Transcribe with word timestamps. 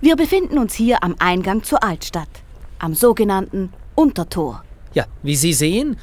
Wir 0.00 0.14
befinden 0.14 0.58
uns 0.58 0.74
hier 0.74 1.02
am 1.02 1.16
Eingang 1.18 1.62
zur 1.62 1.82
Altstadt, 1.82 2.28
am 2.78 2.94
sogenannten 2.94 3.72
Untertor. 3.94 4.62
Ja, 4.92 5.06
wie 5.22 5.36
Sie 5.36 5.54
sehen, 5.54 5.96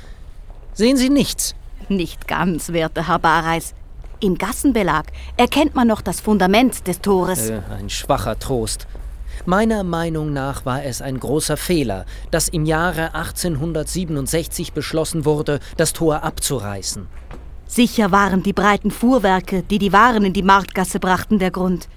sehen 0.73 0.97
Sie 0.97 1.09
nichts. 1.09 1.53
Nicht 1.89 2.27
ganz, 2.27 2.73
werter 2.73 3.07
Herr 3.07 3.19
Bareis. 3.19 3.75
Im 4.19 4.37
Gassenbelag 4.37 5.05
erkennt 5.37 5.75
man 5.75 5.87
noch 5.87 6.01
das 6.01 6.21
Fundament 6.21 6.87
des 6.87 7.01
Tores. 7.01 7.49
Äh, 7.49 7.61
ein 7.69 7.89
schwacher 7.89 8.39
Trost. 8.39 8.87
Meiner 9.45 9.83
Meinung 9.83 10.33
nach 10.33 10.65
war 10.65 10.83
es 10.83 11.01
ein 11.01 11.19
großer 11.19 11.57
Fehler, 11.57 12.05
dass 12.31 12.47
im 12.47 12.65
Jahre 12.65 13.13
1867 13.13 14.73
beschlossen 14.73 15.25
wurde, 15.25 15.59
das 15.77 15.93
Tor 15.93 16.23
abzureißen. 16.23 17.07
Sicher 17.67 18.11
waren 18.11 18.41
die 18.41 18.53
breiten 18.53 18.89
Fuhrwerke, 18.89 19.61
die 19.63 19.77
die 19.77 19.93
Waren 19.93 20.25
in 20.25 20.33
die 20.33 20.43
Marktgasse 20.43 20.99
brachten, 20.99 21.37
der 21.37 21.51
Grund. 21.51 21.89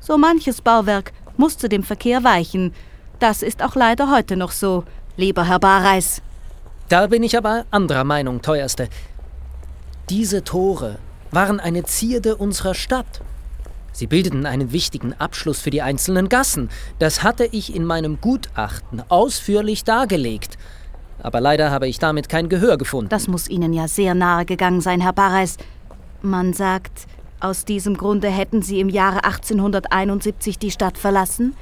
So 0.00 0.18
manches 0.18 0.60
Bauwerk 0.60 1.12
musste 1.36 1.68
dem 1.68 1.82
Verkehr 1.82 2.24
weichen. 2.24 2.72
Das 3.18 3.42
ist 3.42 3.62
auch 3.62 3.76
leider 3.76 4.10
heute 4.10 4.36
noch 4.36 4.50
so, 4.50 4.84
lieber 5.16 5.46
Herr 5.46 5.60
Bareis. 5.60 6.22
Da 6.88 7.06
bin 7.06 7.22
ich 7.22 7.36
aber 7.36 7.64
anderer 7.70 8.04
Meinung, 8.04 8.42
teuerste. 8.42 8.88
Diese 10.10 10.44
Tore 10.44 10.98
waren 11.30 11.60
eine 11.60 11.84
Zierde 11.84 12.36
unserer 12.36 12.74
Stadt. 12.74 13.22
Sie 13.92 14.06
bildeten 14.06 14.46
einen 14.46 14.72
wichtigen 14.72 15.12
Abschluss 15.14 15.60
für 15.60 15.70
die 15.70 15.82
einzelnen 15.82 16.28
Gassen. 16.28 16.70
Das 16.98 17.22
hatte 17.22 17.44
ich 17.44 17.74
in 17.74 17.84
meinem 17.84 18.20
Gutachten 18.20 19.02
ausführlich 19.08 19.84
dargelegt. 19.84 20.56
Aber 21.22 21.40
leider 21.40 21.70
habe 21.70 21.88
ich 21.88 21.98
damit 21.98 22.28
kein 22.28 22.48
Gehör 22.48 22.78
gefunden. 22.78 23.10
Das 23.10 23.28
muss 23.28 23.48
Ihnen 23.48 23.72
ja 23.72 23.86
sehr 23.86 24.14
nahe 24.14 24.44
gegangen 24.44 24.80
sein, 24.80 25.00
Herr 25.00 25.12
Bareis. 25.12 25.56
Man 26.20 26.52
sagt, 26.52 27.06
aus 27.42 27.64
diesem 27.64 27.96
Grunde 27.96 28.28
hätten 28.28 28.62
Sie 28.62 28.80
im 28.80 28.88
Jahre 28.88 29.24
1871 29.24 30.58
die 30.58 30.70
Stadt 30.70 30.98
verlassen? 30.98 31.54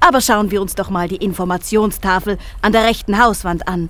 Aber 0.00 0.20
schauen 0.20 0.50
wir 0.50 0.60
uns 0.60 0.74
doch 0.74 0.90
mal 0.90 1.08
die 1.08 1.16
Informationstafel 1.16 2.38
an 2.60 2.72
der 2.72 2.84
rechten 2.84 3.22
Hauswand 3.22 3.68
an. 3.68 3.88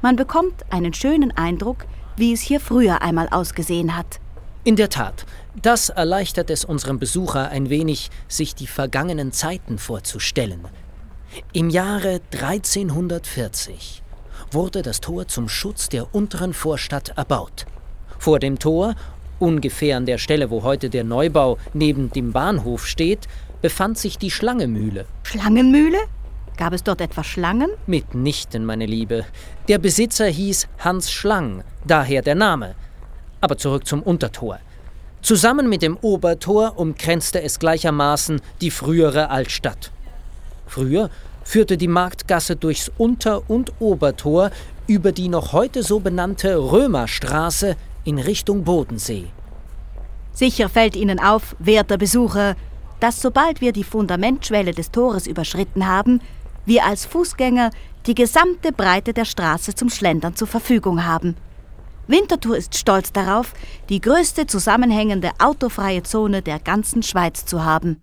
Man 0.00 0.16
bekommt 0.16 0.64
einen 0.70 0.92
schönen 0.92 1.36
Eindruck, 1.36 1.86
wie 2.16 2.32
es 2.32 2.40
hier 2.40 2.58
früher 2.58 3.02
einmal 3.02 3.28
ausgesehen 3.28 3.96
hat. 3.96 4.18
In 4.64 4.76
der 4.76 4.88
Tat, 4.88 5.26
das 5.60 5.88
erleichtert 5.88 6.50
es 6.50 6.64
unserem 6.64 6.98
Besucher 6.98 7.48
ein 7.50 7.68
wenig, 7.70 8.10
sich 8.28 8.54
die 8.54 8.66
vergangenen 8.66 9.32
Zeiten 9.32 9.78
vorzustellen. 9.78 10.66
Im 11.52 11.70
Jahre 11.70 12.20
1340 12.32 14.02
wurde 14.54 14.82
das 14.82 15.00
Tor 15.00 15.28
zum 15.28 15.48
Schutz 15.48 15.88
der 15.88 16.14
unteren 16.14 16.52
Vorstadt 16.54 17.10
erbaut. 17.16 17.66
Vor 18.18 18.38
dem 18.38 18.58
Tor, 18.58 18.94
ungefähr 19.38 19.96
an 19.96 20.06
der 20.06 20.18
Stelle, 20.18 20.50
wo 20.50 20.62
heute 20.62 20.90
der 20.90 21.04
Neubau 21.04 21.58
neben 21.72 22.10
dem 22.10 22.32
Bahnhof 22.32 22.86
steht, 22.86 23.28
befand 23.60 23.98
sich 23.98 24.18
die 24.18 24.30
Schlangemühle. 24.30 25.06
Schlangenmühle? 25.24 25.98
Gab 26.56 26.72
es 26.72 26.84
dort 26.84 27.00
etwa 27.00 27.24
Schlangen? 27.24 27.70
Mitnichten, 27.86 28.64
meine 28.64 28.86
Liebe. 28.86 29.24
Der 29.68 29.78
Besitzer 29.78 30.26
hieß 30.26 30.68
Hans 30.78 31.10
Schlang, 31.10 31.64
daher 31.86 32.22
der 32.22 32.34
Name. 32.34 32.74
Aber 33.40 33.56
zurück 33.56 33.86
zum 33.86 34.02
Untertor. 34.02 34.58
Zusammen 35.22 35.68
mit 35.68 35.82
dem 35.82 35.96
Obertor 35.96 36.78
umgrenzte 36.78 37.42
es 37.42 37.58
gleichermaßen 37.58 38.40
die 38.60 38.70
frühere 38.70 39.30
Altstadt. 39.30 39.90
Früher 40.66 41.10
führte 41.44 41.76
die 41.76 41.88
Marktgasse 41.88 42.56
durchs 42.56 42.90
Unter- 42.98 43.48
und 43.48 43.72
Obertor 43.80 44.50
über 44.86 45.12
die 45.12 45.28
noch 45.28 45.52
heute 45.52 45.82
so 45.82 46.00
benannte 46.00 46.56
Römerstraße 46.56 47.76
in 48.04 48.18
Richtung 48.18 48.64
Bodensee. 48.64 49.26
Sicher 50.32 50.68
fällt 50.68 50.96
Ihnen 50.96 51.20
auf, 51.20 51.54
werter 51.58 51.98
Besucher, 51.98 52.56
dass 53.00 53.20
sobald 53.20 53.60
wir 53.60 53.72
die 53.72 53.84
Fundamentschwelle 53.84 54.72
des 54.72 54.90
Tores 54.90 55.26
überschritten 55.26 55.86
haben, 55.86 56.20
wir 56.64 56.86
als 56.86 57.04
Fußgänger 57.04 57.70
die 58.06 58.14
gesamte 58.14 58.72
Breite 58.72 59.12
der 59.12 59.24
Straße 59.24 59.74
zum 59.74 59.88
Schlendern 59.90 60.36
zur 60.36 60.48
Verfügung 60.48 61.04
haben. 61.04 61.36
Winterthur 62.08 62.56
ist 62.56 62.76
stolz 62.76 63.12
darauf, 63.12 63.54
die 63.88 64.00
größte 64.00 64.46
zusammenhängende 64.46 65.30
autofreie 65.38 66.02
Zone 66.02 66.42
der 66.42 66.58
ganzen 66.58 67.02
Schweiz 67.02 67.44
zu 67.44 67.64
haben. 67.64 68.00